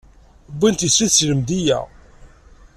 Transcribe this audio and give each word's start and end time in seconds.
Wwin-d 0.57 0.79
tislit 0.79 1.13
seg 1.15 1.27
Lemdeyya. 1.29 1.79